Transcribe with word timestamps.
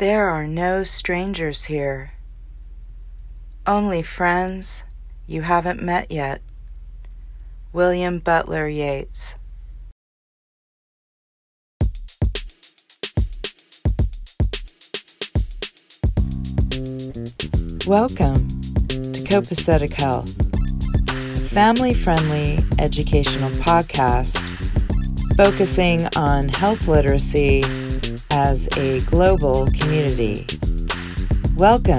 There 0.00 0.30
are 0.30 0.46
no 0.46 0.82
strangers 0.82 1.64
here, 1.64 2.12
only 3.66 4.00
friends 4.00 4.82
you 5.26 5.42
haven't 5.42 5.82
met 5.82 6.10
yet. 6.10 6.40
William 7.74 8.18
Butler 8.18 8.66
Yeats. 8.66 9.34
Welcome 17.86 18.48
to 18.88 19.20
Copacetic 19.28 19.92
Health, 19.92 20.34
a 21.10 21.40
family 21.50 21.92
friendly 21.92 22.58
educational 22.78 23.50
podcast 23.50 24.38
focusing 25.36 26.08
on 26.16 26.48
health 26.48 26.88
literacy 26.88 27.62
as 28.32 28.68
a 28.76 29.00
global 29.00 29.66
community. 29.70 30.46
Welcome 31.56 31.98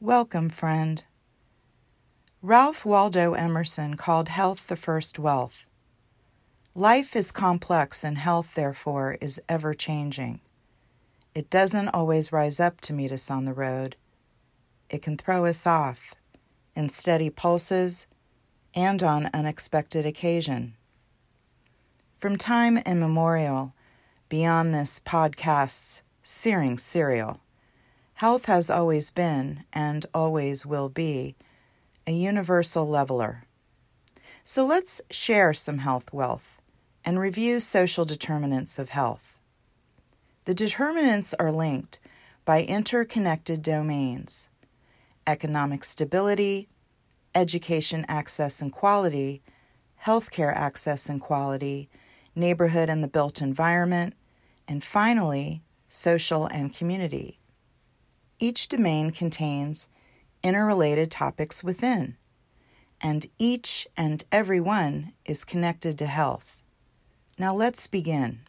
Welcome, 0.00 0.50
friend. 0.50 1.02
Ralph 2.52 2.84
Waldo 2.84 3.32
Emerson 3.32 3.96
called 3.96 4.28
health 4.28 4.66
the 4.66 4.76
first 4.76 5.18
wealth. 5.18 5.64
Life 6.74 7.16
is 7.16 7.32
complex, 7.32 8.04
and 8.04 8.18
health, 8.18 8.54
therefore, 8.54 9.16
is 9.22 9.40
ever 9.48 9.72
changing. 9.72 10.38
It 11.34 11.48
doesn't 11.48 11.88
always 11.88 12.30
rise 12.30 12.60
up 12.60 12.82
to 12.82 12.92
meet 12.92 13.10
us 13.10 13.30
on 13.30 13.46
the 13.46 13.54
road. 13.54 13.96
It 14.90 15.00
can 15.00 15.16
throw 15.16 15.46
us 15.46 15.66
off 15.66 16.14
in 16.74 16.90
steady 16.90 17.30
pulses 17.30 18.06
and 18.74 19.02
on 19.02 19.30
unexpected 19.32 20.04
occasion. 20.04 20.74
From 22.18 22.36
time 22.36 22.76
immemorial, 22.84 23.72
beyond 24.28 24.74
this 24.74 25.00
podcast's 25.00 26.02
searing 26.22 26.76
serial, 26.76 27.40
Health 28.16 28.44
has 28.44 28.68
always 28.68 29.10
been, 29.10 29.64
and 29.72 30.04
always 30.12 30.66
will 30.66 30.90
be, 30.90 31.34
a 32.06 32.12
universal 32.12 32.88
leveler. 32.88 33.44
So 34.44 34.64
let's 34.66 35.00
share 35.10 35.52
some 35.54 35.78
health 35.78 36.12
wealth 36.12 36.60
and 37.04 37.18
review 37.18 37.60
social 37.60 38.04
determinants 38.04 38.78
of 38.78 38.90
health. 38.90 39.38
The 40.44 40.54
determinants 40.54 41.34
are 41.34 41.52
linked 41.52 42.00
by 42.44 42.62
interconnected 42.64 43.62
domains 43.62 44.48
economic 45.24 45.84
stability, 45.84 46.68
education 47.32 48.04
access 48.08 48.60
and 48.60 48.72
quality, 48.72 49.40
healthcare 50.04 50.52
access 50.52 51.08
and 51.08 51.20
quality, 51.20 51.88
neighborhood 52.34 52.88
and 52.90 53.04
the 53.04 53.08
built 53.08 53.40
environment, 53.40 54.14
and 54.66 54.82
finally, 54.82 55.62
social 55.86 56.46
and 56.46 56.74
community. 56.74 57.38
Each 58.40 58.66
domain 58.68 59.12
contains 59.12 59.88
interrelated 60.42 61.10
topics 61.10 61.62
within, 61.62 62.16
and 63.00 63.26
each 63.38 63.86
and 63.96 64.24
every 64.30 64.60
one 64.60 65.12
is 65.24 65.44
connected 65.44 65.98
to 65.98 66.06
health. 66.06 66.60
Now 67.38 67.54
let's 67.54 67.86
begin. 67.86 68.40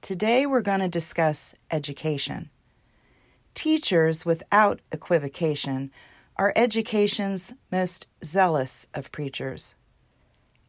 Today 0.00 0.46
we're 0.46 0.62
going 0.62 0.80
to 0.80 0.88
discuss 0.88 1.54
education. 1.70 2.50
Teachers, 3.54 4.24
without 4.24 4.80
equivocation, 4.92 5.90
are 6.36 6.52
education's 6.54 7.54
most 7.72 8.06
zealous 8.22 8.86
of 8.94 9.10
preachers. 9.10 9.74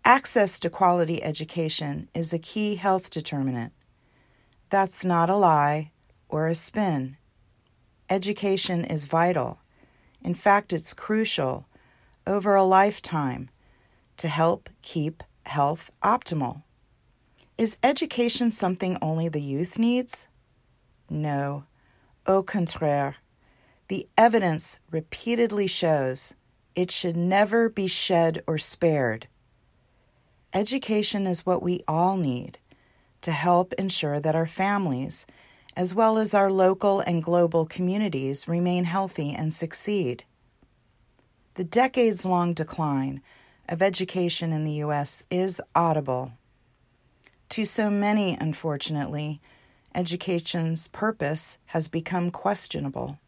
Access 0.04 0.60
to 0.60 0.70
quality 0.70 1.22
education 1.24 2.10
is 2.16 2.34
a 2.34 2.40
key 2.40 2.76
health 2.76 3.12
determinant. 3.12 3.74
That's 4.70 5.06
not 5.06 5.30
a 5.30 5.36
lie 5.36 5.92
or 6.28 6.48
a 6.48 6.56
spin. 6.56 7.18
Education 8.10 8.84
is 8.86 9.06
vital. 9.06 9.60
In 10.24 10.34
fact, 10.34 10.74
it's 10.74 10.94
crucial 10.94 11.68
over 12.28 12.56
a 12.56 12.64
lifetime 12.64 13.50
to 14.18 14.28
help 14.28 14.70
keep 14.82 15.24
health 15.46 15.90
optimal. 16.04 16.64
Is 17.58 17.78
education 17.84 18.52
something 18.52 18.98
only 19.02 19.28
the 19.30 19.42
youth 19.42 19.78
needs? 19.78 20.28
No. 21.10 21.64
Au 22.28 22.44
contraire, 22.44 23.16
the 23.88 24.08
evidence 24.18 24.80
repeatedly 24.92 25.68
shows 25.68 26.36
it 26.76 26.92
should 26.92 27.18
never 27.18 27.68
be 27.68 27.88
shed 27.88 28.42
or 28.46 28.58
spared. 28.58 29.28
Education 30.54 31.28
is 31.28 31.46
what 31.46 31.64
we 31.64 31.82
all 31.88 32.16
need 32.16 32.60
to 33.22 33.32
help 33.32 33.74
ensure 33.74 34.20
that 34.20 34.36
our 34.36 34.48
families 34.48 35.26
as 35.76 35.94
well 35.94 36.18
as 36.18 36.34
our 36.34 36.52
local 36.52 37.00
and 37.00 37.24
global 37.24 37.66
communities, 37.66 38.48
remain 38.48 38.84
healthy 38.86 39.34
and 39.34 39.54
succeed. 39.54 40.24
The 41.56 41.64
decades 41.64 42.26
long 42.26 42.54
decline 42.54 43.22
of 43.68 43.82
education 43.82 44.52
in 44.52 44.64
the 44.64 44.74
U.S. 44.74 45.24
is 45.30 45.62
audible. 45.76 46.34
To 47.50 47.66
so 47.66 47.90
many, 47.90 48.38
unfortunately, 48.40 49.42
education's 49.94 50.88
purpose 50.88 51.58
has 51.68 51.88
become 51.88 52.32
questionable. 52.32 53.20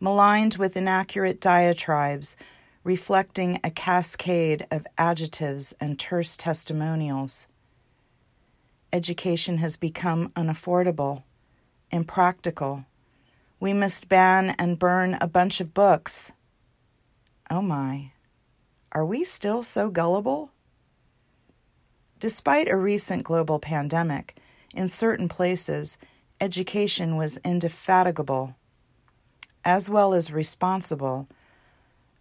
Maligned 0.00 0.56
with 0.56 0.76
inaccurate 0.76 1.40
diatribes 1.40 2.36
reflecting 2.84 3.58
a 3.64 3.70
cascade 3.70 4.66
of 4.70 4.86
adjectives 4.98 5.74
and 5.80 5.98
terse 5.98 6.36
testimonials, 6.36 7.46
education 8.94 9.58
has 9.58 9.74
become 9.74 10.28
unaffordable, 10.36 11.24
impractical. 11.90 12.86
We 13.58 13.72
must 13.72 14.08
ban 14.08 14.54
and 14.56 14.78
burn 14.78 15.18
a 15.20 15.26
bunch 15.26 15.60
of 15.60 15.74
books. 15.74 16.30
Oh 17.50 17.60
my, 17.60 18.12
are 18.92 19.04
we 19.04 19.24
still 19.24 19.64
so 19.64 19.90
gullible? 19.90 20.52
Despite 22.20 22.68
a 22.68 22.76
recent 22.76 23.24
global 23.24 23.58
pandemic, 23.58 24.36
in 24.72 24.86
certain 24.86 25.28
places, 25.28 25.98
education 26.40 27.16
was 27.16 27.38
indefatigable, 27.38 28.54
as 29.64 29.90
well 29.90 30.14
as 30.14 30.30
responsible 30.30 31.26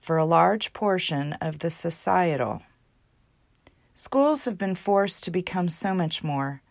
for 0.01 0.17
a 0.17 0.25
large 0.25 0.73
portion 0.73 1.33
of 1.33 1.59
the 1.59 1.69
societal. 1.69 2.63
Schools 3.95 4.45
have 4.45 4.57
been 4.57 4.73
forced 4.73 5.23
to 5.23 5.31
become 5.31 5.69
so 5.69 5.93
much 5.93 6.23
more 6.23 6.61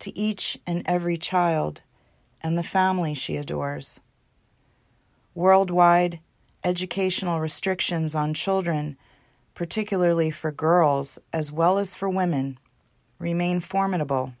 to 0.00 0.16
each 0.18 0.58
and 0.66 0.82
every 0.86 1.16
child 1.16 1.82
and 2.40 2.58
the 2.58 2.64
family 2.64 3.14
she 3.14 3.36
adores. 3.36 4.00
Worldwide, 5.34 6.18
educational 6.64 7.38
restrictions 7.38 8.14
on 8.14 8.34
children, 8.34 8.96
particularly 9.54 10.32
for 10.32 10.50
girls 10.50 11.18
as 11.32 11.52
well 11.52 11.78
as 11.78 11.94
for 11.94 12.08
women, 12.08 12.58
remain 13.20 13.60
formidable. 13.60 14.32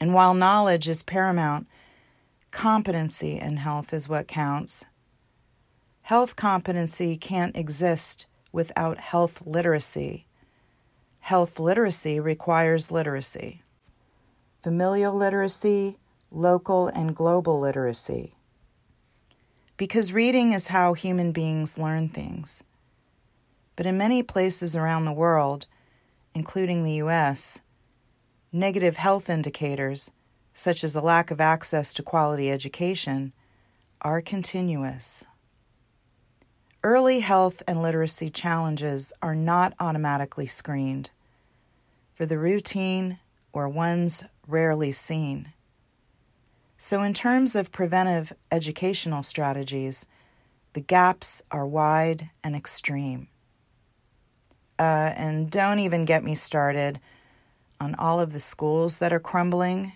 And 0.00 0.12
while 0.12 0.34
knowledge 0.34 0.88
is 0.88 1.04
paramount, 1.04 1.68
competency 2.50 3.38
in 3.38 3.58
health 3.58 3.94
is 3.94 4.08
what 4.08 4.26
counts. 4.26 4.86
Health 6.02 6.34
competency 6.34 7.16
can't 7.16 7.56
exist 7.56 8.26
without 8.50 8.98
health 8.98 9.42
literacy. 9.46 10.26
Health 11.24 11.58
literacy 11.58 12.20
requires 12.20 12.90
literacy 12.90 13.62
familial 14.62 15.14
literacy, 15.14 15.96
local 16.30 16.88
and 16.88 17.16
global 17.16 17.58
literacy. 17.58 18.34
Because 19.78 20.12
reading 20.12 20.52
is 20.52 20.66
how 20.66 20.92
human 20.92 21.32
beings 21.32 21.78
learn 21.78 22.10
things. 22.10 22.62
But 23.74 23.86
in 23.86 23.96
many 23.96 24.22
places 24.22 24.76
around 24.76 25.06
the 25.06 25.14
world, 25.14 25.64
including 26.34 26.84
the 26.84 27.00
US, 27.04 27.62
negative 28.52 28.98
health 28.98 29.30
indicators, 29.30 30.10
such 30.52 30.84
as 30.84 30.94
a 30.94 31.00
lack 31.00 31.30
of 31.30 31.40
access 31.40 31.94
to 31.94 32.02
quality 32.02 32.50
education, 32.50 33.32
are 34.02 34.20
continuous. 34.20 35.24
Early 36.82 37.20
health 37.20 37.62
and 37.66 37.80
literacy 37.80 38.28
challenges 38.28 39.10
are 39.22 39.34
not 39.34 39.72
automatically 39.80 40.46
screened. 40.46 41.08
For 42.14 42.26
the 42.26 42.38
routine 42.38 43.18
or 43.52 43.68
ones 43.68 44.24
rarely 44.46 44.92
seen. 44.92 45.52
So, 46.78 47.02
in 47.02 47.12
terms 47.14 47.56
of 47.56 47.72
preventive 47.72 48.32
educational 48.50 49.22
strategies, 49.22 50.06
The 50.74 50.80
gaps 50.80 51.40
are 51.52 51.66
wide 51.66 52.30
and 52.42 52.56
extreme. 52.56 53.28
Uh, 54.76 55.14
and 55.16 55.48
don't 55.48 55.78
even 55.78 56.04
get 56.04 56.24
me 56.24 56.34
started 56.34 57.00
on 57.80 57.94
all 57.94 58.18
of 58.18 58.32
the 58.32 58.40
schools 58.40 58.98
that 58.98 59.12
are 59.12 59.20
crumbling 59.20 59.92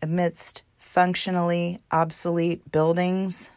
amidst 0.00 0.62
functionally 0.78 1.78
obsolete 1.90 2.72
buildings 2.72 3.50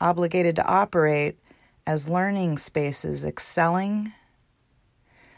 obligated 0.00 0.56
to 0.56 0.66
operate 0.66 1.38
as 1.86 2.08
learning 2.08 2.56
spaces 2.56 3.24
excelling. 3.24 4.12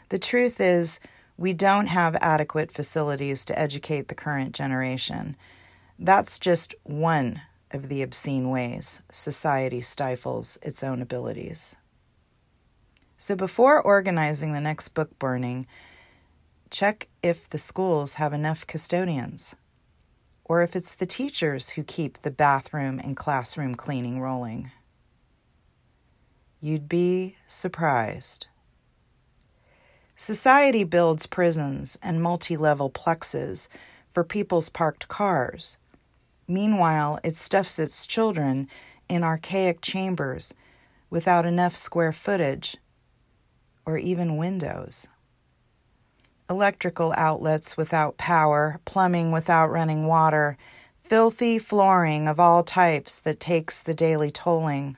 The 0.09 0.19
truth 0.19 0.61
is, 0.61 0.99
we 1.41 1.53
don't 1.53 1.87
have 1.87 2.15
adequate 2.21 2.71
facilities 2.71 3.43
to 3.43 3.57
educate 3.57 4.09
the 4.09 4.15
current 4.15 4.53
generation. 4.53 5.35
That's 5.97 6.37
just 6.37 6.75
one 6.83 7.41
of 7.71 7.89
the 7.89 8.03
obscene 8.03 8.51
ways 8.51 9.01
society 9.09 9.81
stifles 9.81 10.59
its 10.61 10.83
own 10.83 11.01
abilities. 11.01 11.75
So 13.17 13.35
before 13.35 13.81
organizing 13.81 14.53
the 14.53 14.61
next 14.61 14.89
book 14.89 15.17
burning, 15.17 15.65
check 16.69 17.07
if 17.23 17.49
the 17.49 17.57
schools 17.57 18.15
have 18.15 18.33
enough 18.33 18.67
custodians 18.67 19.55
or 20.45 20.61
if 20.61 20.75
it's 20.75 20.93
the 20.93 21.07
teachers 21.07 21.71
who 21.71 21.83
keep 21.83 22.19
the 22.19 22.29
bathroom 22.29 23.01
and 23.03 23.17
classroom 23.17 23.73
cleaning 23.73 24.21
rolling. 24.21 24.69
You'd 26.59 26.87
be 26.87 27.37
surprised. 27.47 28.45
Society 30.21 30.83
builds 30.83 31.25
prisons 31.25 31.97
and 32.03 32.21
multi 32.21 32.55
level 32.55 32.91
plexes 32.91 33.67
for 34.11 34.23
people's 34.23 34.69
parked 34.69 35.07
cars. 35.07 35.79
Meanwhile, 36.47 37.17
it 37.23 37.35
stuffs 37.35 37.79
its 37.79 38.05
children 38.05 38.67
in 39.09 39.23
archaic 39.23 39.81
chambers 39.81 40.53
without 41.09 41.47
enough 41.47 41.75
square 41.75 42.13
footage 42.13 42.77
or 43.83 43.97
even 43.97 44.37
windows 44.37 45.07
electrical 46.47 47.15
outlets 47.17 47.75
without 47.75 48.17
power, 48.17 48.79
plumbing 48.85 49.31
without 49.31 49.71
running 49.71 50.05
water, 50.05 50.55
filthy 51.01 51.57
flooring 51.57 52.27
of 52.27 52.39
all 52.39 52.61
types 52.61 53.19
that 53.19 53.39
takes 53.39 53.81
the 53.81 53.95
daily 53.95 54.29
tolling. 54.29 54.97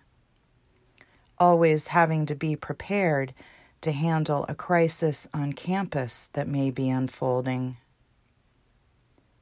Always 1.38 1.88
having 1.88 2.26
to 2.26 2.36
be 2.36 2.58
prepared 2.58 3.34
to 3.84 3.92
handle 3.92 4.46
a 4.50 4.56
crisis 4.56 5.28
on 5.34 5.54
campus 5.54 6.28
that 6.34 6.48
may 6.48 6.72
be 6.72 6.90
unfolding. 6.90 7.78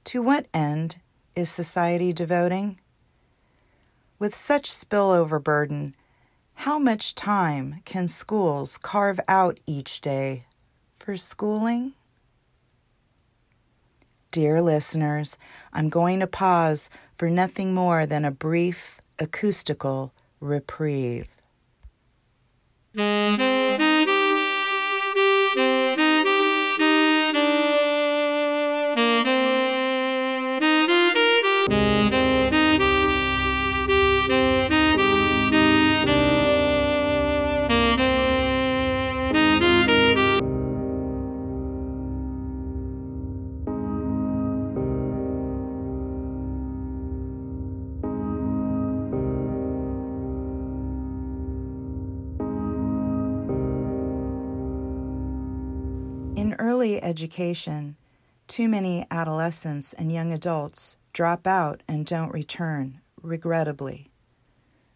To 0.05 0.21
what 0.21 0.47
end 0.53 0.97
is 1.35 1.49
society 1.49 2.11
devoting? 2.11 2.79
With 4.19 4.35
such 4.35 4.69
spillover 4.69 5.41
burden, 5.41 5.95
how 6.55 6.79
much 6.79 7.15
time 7.15 7.81
can 7.85 8.07
schools 8.07 8.77
carve 8.77 9.19
out 9.27 9.59
each 9.65 10.01
day 10.01 10.45
for 10.99 11.15
schooling? 11.17 11.93
Dear 14.31 14.61
listeners, 14.61 15.37
I'm 15.71 15.89
going 15.89 16.19
to 16.19 16.27
pause 16.27 16.89
for 17.15 17.29
nothing 17.29 17.73
more 17.73 18.05
than 18.05 18.25
a 18.25 18.31
brief 18.31 19.01
acoustical 19.19 20.13
reprieve. 20.39 21.27
Early 56.71 57.03
education, 57.03 57.97
too 58.47 58.69
many 58.69 59.05
adolescents 59.11 59.91
and 59.91 60.09
young 60.09 60.31
adults 60.31 60.95
drop 61.11 61.45
out 61.45 61.83
and 61.85 62.05
don't 62.05 62.31
return, 62.31 63.01
regrettably. 63.21 64.09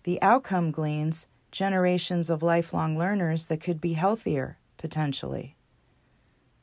The 0.04 0.22
outcome 0.22 0.72
gleans 0.72 1.28
generations 1.52 2.30
of 2.30 2.42
lifelong 2.42 2.98
learners 2.98 3.48
that 3.48 3.60
could 3.60 3.82
be 3.82 3.92
healthier, 3.92 4.58
potentially. 4.78 5.58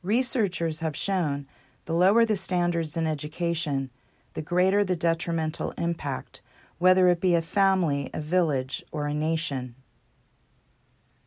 Researchers 0.01 0.79
have 0.79 0.95
shown 0.95 1.45
the 1.85 1.93
lower 1.93 2.25
the 2.25 2.35
standards 2.35 2.97
in 2.97 3.05
education, 3.05 3.91
the 4.33 4.41
greater 4.41 4.83
the 4.83 4.95
detrimental 4.95 5.75
impact, 5.77 6.41
whether 6.79 7.07
it 7.07 7.21
be 7.21 7.35
a 7.35 7.41
family, 7.43 8.09
a 8.15 8.19
village, 8.19 8.83
or 8.91 9.05
a 9.05 9.13
nation. 9.13 9.75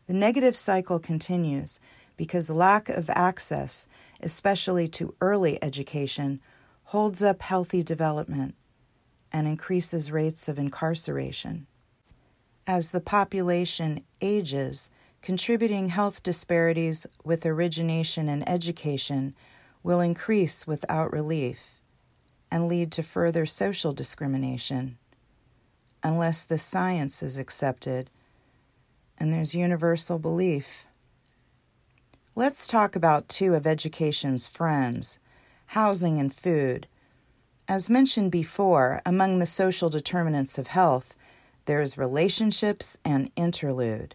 The 0.09 0.15
negative 0.15 0.57
cycle 0.57 0.99
continues 0.99 1.79
because 2.17 2.51
lack 2.51 2.89
of 2.89 3.11
access, 3.11 3.87
especially 4.21 4.89
to 4.89 5.15
early 5.21 5.63
education, 5.63 6.41
holds 6.85 7.23
up 7.23 7.43
healthy 7.43 7.83
development 7.83 8.55
and 9.33 9.47
increases 9.47 10.13
rates 10.13 10.49
of 10.49 10.59
incarceration. 10.59 11.67
As 12.67 12.91
the 12.91 13.01
population 13.01 14.03
ages, 14.21 14.91
contributing 15.21 15.89
health 15.89 16.23
disparities 16.23 17.07
with 17.25 17.45
origination 17.45 18.29
and 18.29 18.49
education 18.49 19.35
will 19.83 20.01
increase 20.01 20.67
without 20.67 21.13
relief 21.13 21.81
and 22.51 22.69
lead 22.69 22.93
to 22.93 23.03
further 23.03 23.47
social 23.47 23.93
discrimination 23.93 24.99
unless 26.03 26.45
the 26.45 26.59
science 26.59 27.23
is 27.23 27.39
accepted 27.39 28.11
and 29.19 29.33
there's 29.33 29.55
universal 29.55 30.19
belief. 30.19 30.86
Let's 32.39 32.67
talk 32.67 32.95
about 32.95 33.31
two 33.31 33.55
of 33.55 33.67
education's 33.67 34.47
friends 34.47 35.19
housing 35.69 36.21
and 36.21 36.31
food. 36.31 36.87
As 37.67 37.89
mentioned 37.89 38.31
before, 38.31 39.01
among 39.07 39.39
the 39.39 39.47
social 39.47 39.89
determinants 39.89 40.59
of 40.59 40.67
health, 40.67 41.17
there's 41.65 41.97
relationships 41.97 42.99
and 43.07 43.31
interlude. 43.37 44.15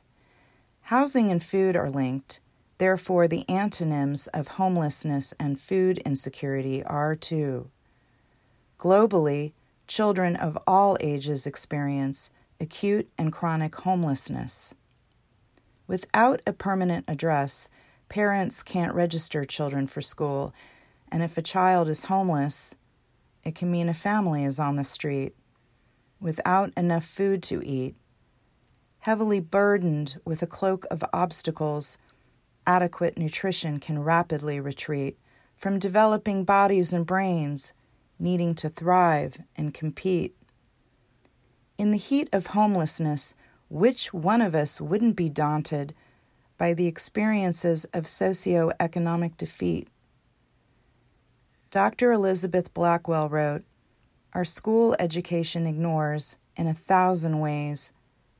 Housing 0.81 1.31
and 1.31 1.41
food 1.41 1.75
are 1.75 1.89
linked, 1.89 2.41
therefore, 2.77 3.27
the 3.27 3.43
antonyms 3.49 4.27
of 4.27 4.49
homelessness 4.49 5.33
and 5.39 5.59
food 5.59 5.97
insecurity 6.05 6.83
are 6.83 7.15
too. 7.15 7.71
Globally, 8.77 9.53
children 9.87 10.35
of 10.35 10.59
all 10.67 10.95
ages 10.99 11.47
experience 11.47 12.29
acute 12.59 13.09
and 13.17 13.33
chronic 13.33 13.73
homelessness. 13.77 14.75
Without 15.87 16.43
a 16.45 16.53
permanent 16.53 17.05
address, 17.07 17.71
parents 18.11 18.61
can't 18.61 18.93
register 18.93 19.45
children 19.45 19.87
for 19.87 20.01
school, 20.01 20.53
and 21.09 21.23
if 21.23 21.37
a 21.37 21.41
child 21.41 21.87
is 21.87 22.03
homeless, 22.03 22.75
it 23.45 23.55
can 23.55 23.71
mean 23.71 23.87
a 23.87 23.93
family 23.93 24.43
is 24.43 24.59
on 24.59 24.75
the 24.75 24.83
street 24.83 25.33
without 26.19 26.73
enough 26.75 27.05
food 27.05 27.41
to 27.41 27.65
eat, 27.65 27.95
heavily 28.99 29.39
burdened 29.39 30.17
with 30.25 30.41
a 30.41 30.45
cloak 30.45 30.85
of 30.91 31.05
obstacles. 31.13 31.97
Adequate 32.67 33.17
nutrition 33.17 33.79
can 33.79 34.03
rapidly 34.03 34.59
retreat 34.59 35.17
from 35.55 35.79
developing 35.79 36.43
bodies 36.43 36.91
and 36.91 37.05
brains 37.05 37.71
needing 38.19 38.53
to 38.55 38.67
thrive 38.67 39.37
and 39.55 39.73
compete. 39.73 40.35
In 41.77 41.91
the 41.91 41.97
heat 41.97 42.27
of 42.33 42.47
homelessness, 42.47 43.35
which 43.69 44.13
one 44.13 44.41
of 44.41 44.53
us 44.53 44.81
wouldn't 44.81 45.15
be 45.15 45.29
daunted 45.29 45.95
by 46.61 46.75
the 46.75 46.85
experiences 46.85 47.85
of 47.85 48.03
socioeconomic 48.03 49.35
defeat. 49.35 49.87
Dr. 51.71 52.11
Elizabeth 52.11 52.71
Blackwell 52.71 53.29
wrote 53.29 53.63
Our 54.33 54.45
school 54.45 54.95
education 54.99 55.65
ignores, 55.65 56.37
in 56.55 56.67
a 56.67 56.75
thousand 56.75 57.39
ways, 57.39 57.93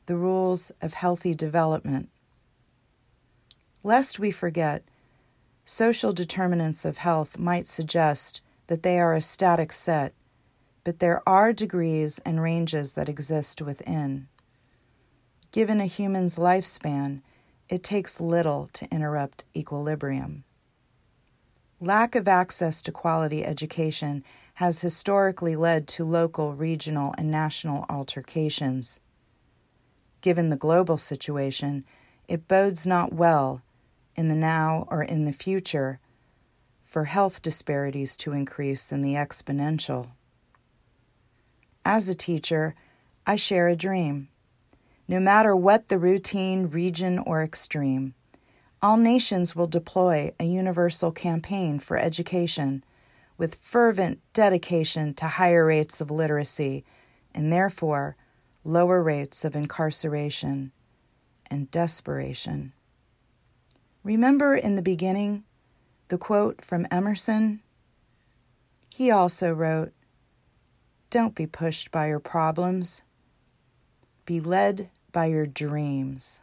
the 0.05 0.15
rules 0.15 0.71
of 0.83 0.93
healthy 0.93 1.33
development. 1.33 2.09
Lest 3.81 4.19
we 4.19 4.29
forget, 4.29 4.83
social 5.65 6.13
determinants 6.13 6.85
of 6.85 6.97
health 6.97 7.39
might 7.39 7.65
suggest 7.65 8.43
that 8.67 8.83
they 8.83 8.99
are 8.99 9.15
a 9.15 9.21
static 9.21 9.71
set, 9.71 10.13
but 10.83 10.99
there 10.99 11.27
are 11.27 11.53
degrees 11.53 12.19
and 12.23 12.39
ranges 12.39 12.93
that 12.93 13.09
exist 13.09 13.63
within. 13.63 14.27
Given 15.51 15.81
a 15.81 15.87
human's 15.87 16.35
lifespan, 16.35 17.23
it 17.71 17.81
takes 17.81 18.21
little 18.21 18.69
to 18.73 18.87
interrupt 18.91 19.45
equilibrium. 19.55 20.43
Lack 21.79 22.13
of 22.13 22.27
access 22.27 22.81
to 22.83 22.91
quality 22.91 23.43
education 23.43 24.23
has 24.55 24.81
historically 24.81 25.55
led 25.55 25.87
to 25.87 26.03
local, 26.03 26.53
regional, 26.53 27.15
and 27.17 27.31
national 27.31 27.85
altercations. 27.89 28.99
given 30.21 30.49
the 30.49 30.55
global 30.55 30.97
situation, 30.97 31.83
it 32.27 32.47
bodes 32.47 32.87
not 32.87 33.11
well 33.11 33.61
in 34.15 34.27
the 34.29 34.35
now 34.35 34.87
or 34.89 35.03
in 35.03 35.25
the 35.25 35.33
future 35.33 35.99
for 36.83 37.05
health 37.05 37.41
disparities 37.41 38.15
to 38.17 38.31
increase 38.31 38.91
in 38.91 39.01
the 39.01 39.15
exponential. 39.15 40.11
As 41.83 42.07
a 42.07 42.15
teacher, 42.15 42.75
I 43.25 43.35
share 43.35 43.67
a 43.67 43.75
dream. 43.75 44.29
No 45.07 45.19
matter 45.19 45.55
what 45.55 45.87
the 45.87 45.97
routine, 45.99 46.67
region, 46.67 47.19
or 47.19 47.43
extreme, 47.43 48.13
all 48.81 48.97
nations 48.97 49.55
will 49.55 49.67
deploy 49.67 50.33
a 50.39 50.45
universal 50.45 51.11
campaign 51.11 51.79
for 51.79 51.97
education 51.97 52.83
with 53.37 53.55
fervent 53.55 54.19
dedication 54.33 55.13
to 55.15 55.25
higher 55.25 55.65
rates 55.65 56.01
of 56.01 56.11
literacy 56.11 56.83
and 57.33 57.51
therefore 57.51 58.15
lower 58.63 59.01
rates 59.01 59.43
of 59.43 59.55
incarceration 59.55 60.71
and 61.49 61.69
desperation. 61.71 62.73
Remember 64.03 64.55
in 64.55 64.75
the 64.75 64.81
beginning 64.81 65.43
the 66.07 66.17
quote 66.17 66.63
from 66.63 66.87
Emerson? 66.89 67.61
He 68.89 69.11
also 69.11 69.53
wrote, 69.53 69.93
Don't 71.09 71.35
be 71.35 71.47
pushed 71.47 71.91
by 71.91 72.07
your 72.07 72.19
problems, 72.19 73.03
be 74.31 74.39
led 74.39 74.89
by 75.11 75.25
your 75.25 75.45
dreams. 75.45 76.39